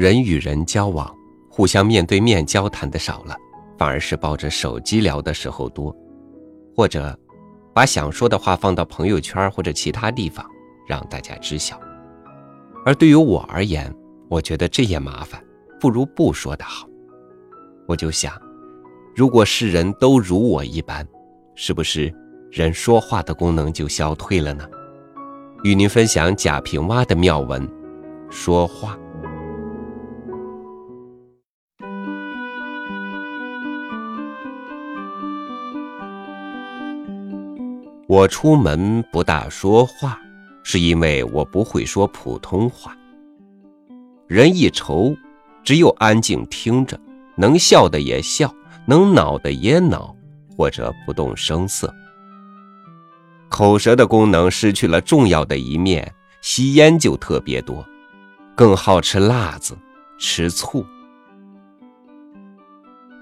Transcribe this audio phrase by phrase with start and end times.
[0.00, 1.14] 人与人交往，
[1.50, 3.36] 互相面对面交谈的少了，
[3.76, 5.94] 反而是抱着手机聊的时候多，
[6.74, 7.14] 或者
[7.74, 10.42] 把想说的话放到朋友圈或者其他地方
[10.88, 11.78] 让大家知晓。
[12.86, 13.94] 而对于我而言，
[14.30, 15.38] 我觉得这也麻烦，
[15.78, 16.88] 不如不说的好。
[17.86, 18.32] 我就想，
[19.14, 21.06] 如果世人都如我一般，
[21.54, 22.10] 是不是
[22.50, 24.66] 人说话的功能就消退了呢？
[25.62, 27.70] 与您分享贾平凹的妙文：
[28.30, 28.98] 说话。
[38.10, 40.18] 我出门不大说话，
[40.64, 42.92] 是因为我不会说普通话。
[44.26, 45.14] 人一愁，
[45.62, 47.00] 只有安静听着，
[47.36, 48.52] 能笑的也笑，
[48.84, 50.12] 能恼的也恼，
[50.56, 51.94] 或者不动声色。
[53.48, 57.86] 口舌的功能失去了重要的一面，吸烟就特别多，
[58.56, 59.78] 更好吃辣子，
[60.18, 60.84] 吃醋。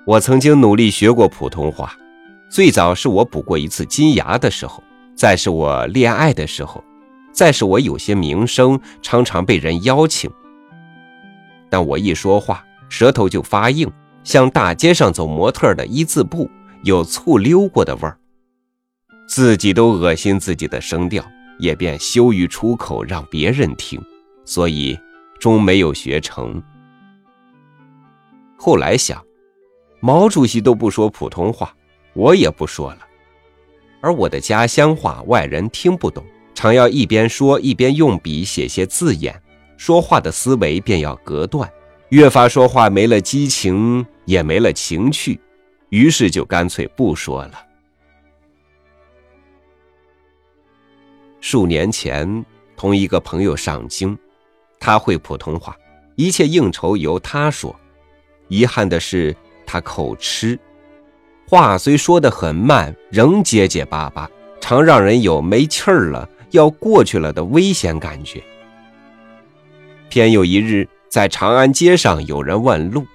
[0.06, 1.94] 我曾经努力学过普通话。
[2.50, 4.82] 最早是我补过一次金牙的时候，
[5.14, 6.82] 再是我恋爱的时候，
[7.30, 10.30] 再是我有些名声，常常被人邀请。
[11.68, 13.90] 但我一说话，舌头就发硬，
[14.24, 16.50] 像大街上走模特的一字步，
[16.84, 18.18] 有醋溜过的味儿，
[19.28, 21.22] 自己都恶心自己的声调，
[21.58, 24.00] 也便羞于出口让别人听，
[24.46, 24.98] 所以
[25.38, 26.62] 终没有学成。
[28.56, 29.22] 后来想，
[30.00, 31.74] 毛主席都不说普通话。
[32.14, 32.98] 我也不说了，
[34.00, 39.40] 而我的家乡话外人听不懂，常要一边说一边用笔写些字眼，
[39.76, 41.70] 说话的思维便要隔断，
[42.08, 45.40] 越发说话没了激情，也没了情趣，
[45.90, 47.64] 于是就干脆不说了。
[51.40, 52.44] 数年前
[52.76, 54.18] 同一个朋友上京，
[54.80, 55.76] 他会普通话，
[56.16, 57.74] 一切应酬由他说，
[58.48, 60.58] 遗憾的是他口吃。
[61.48, 68.42] 话虽说得很慢，仍结结巴巴，常让人有没气儿了要过去了的危险感觉。
[70.10, 73.06] 偏有一日，在长安街上有人问路，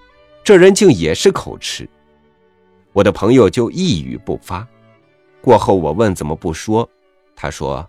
[0.44, 1.88] 这人竟也是口吃，
[2.92, 4.68] 我的朋友就一语不发。
[5.40, 6.90] 过后我问怎么不说，
[7.36, 7.88] 他说：“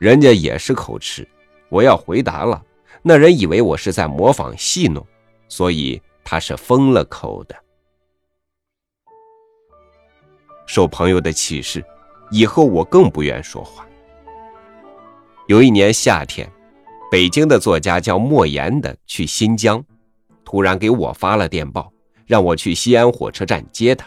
[0.00, 1.28] 人家也是口吃。”
[1.68, 2.62] 我要回答了，
[3.02, 5.06] 那人以为我是在模仿戏弄，
[5.48, 7.54] 所以他是封了口的。
[10.76, 11.82] 受朋友的启示，
[12.30, 13.86] 以后我更不愿说话。
[15.46, 16.46] 有一年夏天，
[17.10, 19.82] 北京的作家叫莫言的去新疆，
[20.44, 21.90] 突然给我发了电报，
[22.26, 24.06] 让我去西安火车站接他。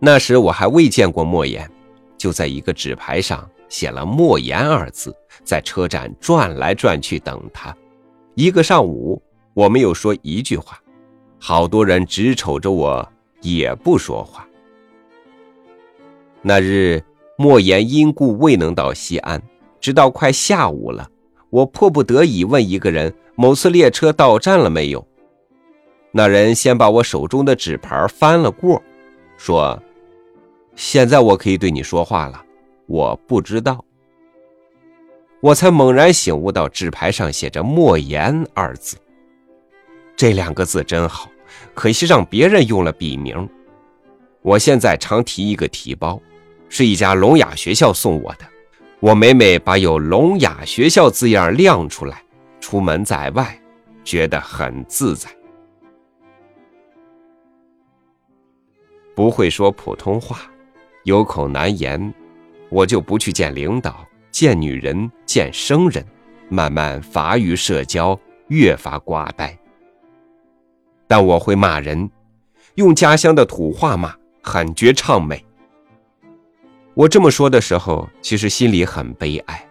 [0.00, 1.70] 那时我还未见过莫言，
[2.18, 7.72] 就在一个纸牌上写了“莫言”二字，在车站转来转去等他。
[8.34, 9.22] 一个上午，
[9.54, 10.76] 我没有说一句话，
[11.38, 13.08] 好多人直瞅着我，
[13.40, 14.44] 也不说话。
[16.42, 17.00] 那日，
[17.38, 19.40] 莫言因故未能到西安，
[19.80, 21.08] 直到快下午了，
[21.50, 25.06] 我迫不得已问一个人：“某次列车到站了没有？”
[26.10, 28.82] 那人先把我手中的纸牌翻了过，
[29.36, 29.80] 说
[30.74, 32.44] ：“现在我可以对你说话了，
[32.86, 33.84] 我不知道。”
[35.40, 38.96] 我才猛然醒悟到，纸牌上写着“莫言”二字，
[40.16, 41.30] 这两个字真好，
[41.72, 43.48] 可惜让别人用了笔名。
[44.42, 46.20] 我现在常提一个提包。
[46.74, 48.46] 是一家聋哑学校送我的，
[48.98, 52.24] 我每每把有“聋哑学校”字样亮出来，
[52.62, 53.60] 出门在外，
[54.02, 55.28] 觉得很自在。
[59.14, 60.50] 不会说普通话，
[61.04, 62.14] 有口难言，
[62.70, 66.02] 我就不去见领导、见女人、见生人，
[66.48, 68.18] 慢慢乏于社交，
[68.48, 69.54] 越发瓜呆。
[71.06, 72.10] 但我会骂人，
[72.76, 75.44] 用家乡的土话骂，很觉畅美。
[76.94, 79.68] 我这么说的时候，其实心里很悲哀，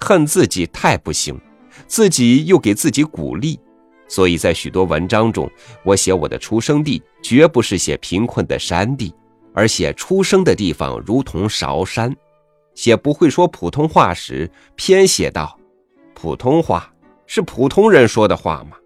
[0.00, 1.38] 恨自己太不行，
[1.86, 3.60] 自己又给自己鼓励，
[4.08, 5.50] 所以在许多文章中，
[5.84, 9.14] 我写我的出生地，绝不是写贫困的山地，
[9.52, 12.14] 而写出生的地方如同韶山。
[12.74, 15.58] 写不会说普通话时，偏写道
[16.14, 16.92] ：“普通话
[17.26, 18.78] 是普通人说的话吗？”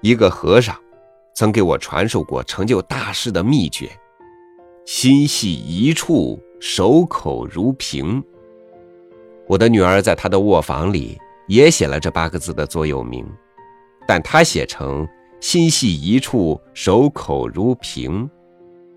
[0.00, 0.80] 一个和尚。
[1.38, 3.88] 曾给我传授过成就大事的秘诀：
[4.84, 8.20] 心系一处，守口如瓶。
[9.46, 13.24] 我的女儿在她的卧房里也写了这八个字的座右铭，
[14.04, 15.06] 但她写成
[15.40, 18.28] “心系一处，守口如瓶”，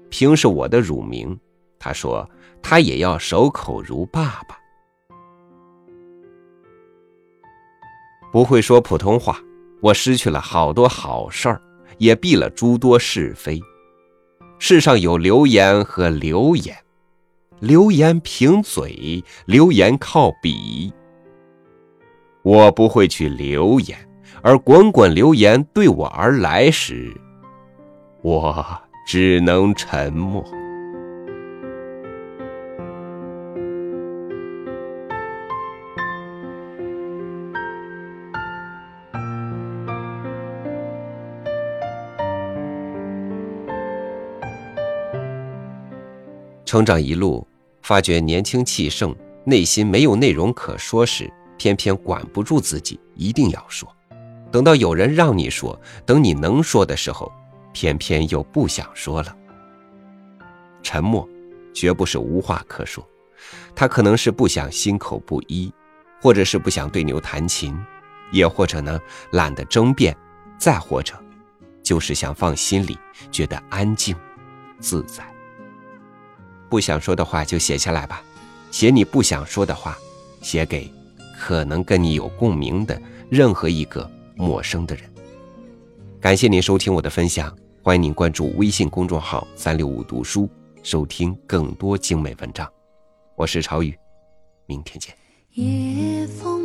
[0.09, 1.39] 瓶是我的乳名。
[1.77, 2.27] 她说
[2.59, 4.57] 她也要守口如爸爸。
[8.31, 9.39] 不会说普通话，
[9.79, 11.61] 我失去了好多好事儿，
[12.01, 13.61] 也避了诸多是非。
[14.57, 16.75] 世上有流言和流言，
[17.59, 20.91] 流言凭嘴，流言靠笔。
[22.41, 23.95] 我不会去流言，
[24.41, 27.13] 而滚滚流言对我而来时，
[28.23, 28.65] 我
[29.05, 30.43] 只能沉默。
[46.71, 47.45] 成长一路，
[47.81, 49.13] 发觉年轻气盛，
[49.43, 53.93] 内心没有内容可说时，偏偏管不住自己，一定要说。
[54.53, 57.29] 等到有人让你说，等你能说的时候，
[57.73, 59.35] 偏偏又不想说了。
[60.81, 61.27] 沉默，
[61.73, 63.05] 绝不是无话可说，
[63.75, 65.69] 他可能是不想心口不一，
[66.21, 67.77] 或者是不想对牛弹琴，
[68.31, 68.97] 也或者呢
[69.31, 70.15] 懒得争辩，
[70.57, 71.21] 再或者，
[71.83, 72.97] 就是想放心里，
[73.29, 74.15] 觉得安静，
[74.79, 75.21] 自在。
[76.71, 78.23] 不想说的话就写下来吧，
[78.71, 79.97] 写你不想说的话，
[80.41, 80.89] 写给
[81.37, 85.03] 可能跟你有共鸣的任何一个陌生的人。
[86.21, 87.53] 感谢您收听我的分享，
[87.83, 90.49] 欢迎您关注微信公众号“三六五读书”，
[90.81, 92.65] 收听更多精美文章。
[93.35, 93.93] 我是朝雨，
[94.65, 96.60] 明天见。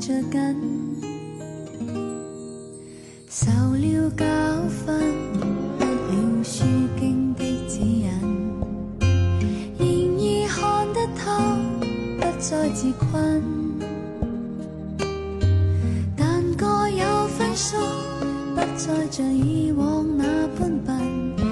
[0.00, 0.40] 着紧，
[3.28, 4.24] 受了教
[4.68, 4.86] 训，
[5.78, 6.64] 得了书
[6.98, 8.08] 经的指引，
[9.78, 9.86] 然
[10.18, 11.24] 而看得透，
[12.18, 13.42] 不再自困，
[16.16, 17.76] 但各有分数，
[18.54, 20.24] 不再像以往那
[20.58, 21.43] 般笨。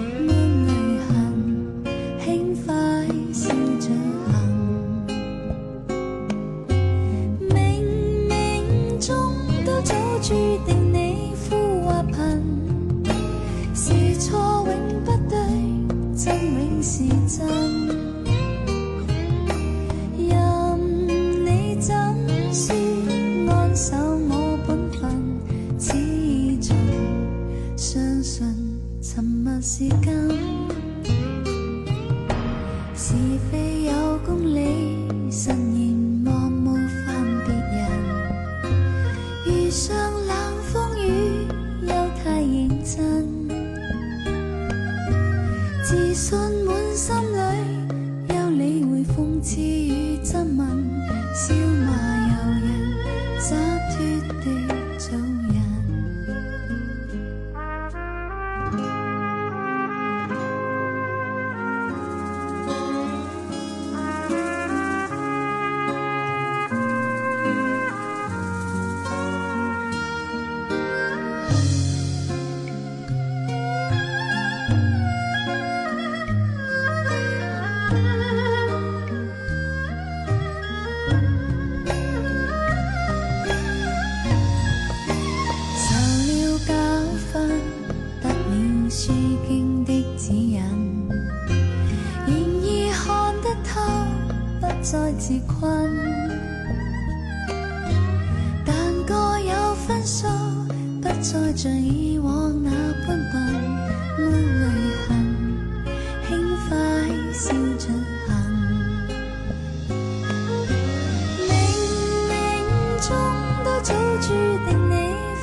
[16.25, 18.12] 生永是真。
[94.83, 95.89] 再自困，
[98.65, 98.75] 但
[99.07, 100.27] 各有分数，
[101.01, 102.71] 不再像以往那
[103.07, 103.41] 般笨，
[104.19, 104.65] 抹泪
[105.07, 105.11] 痕，
[106.27, 106.31] 轻
[106.69, 106.77] 快
[107.33, 107.87] 笑着
[108.27, 108.31] 行。
[111.49, 111.51] 冥
[112.29, 112.31] 冥
[113.07, 113.09] 中
[113.65, 114.27] 都早注
[114.67, 114.93] 定你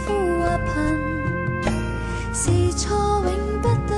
[0.04, 0.08] 富
[0.42, 1.72] 或贫，
[2.34, 2.44] 是
[2.74, 3.32] 错永
[3.62, 3.96] 不对，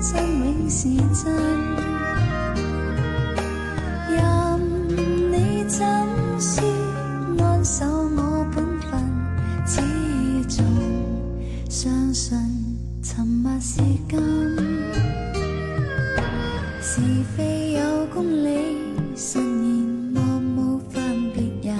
[0.00, 0.78] 真永是
[1.12, 1.89] 真。
[13.80, 14.20] 是金，
[16.82, 17.00] 是
[17.34, 17.80] 非有
[18.12, 18.76] 公理，
[19.16, 21.74] 慎言莫冒犯别人。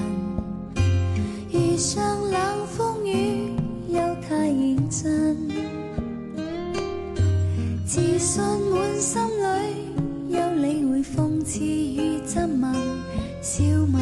[1.52, 3.52] 遇上冷风雨，
[3.88, 5.36] 又太认真，
[7.84, 12.72] 自信满心里，又理会讽刺与质问，
[13.42, 13.98] 笑骂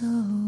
[0.00, 0.43] so